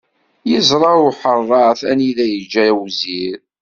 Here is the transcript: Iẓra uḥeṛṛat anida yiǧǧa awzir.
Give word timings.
Iẓra 0.55 0.91
uḥeṛṛat 1.07 1.81
anida 1.91 2.25
yiǧǧa 2.27 2.63
awzir. 2.71 3.37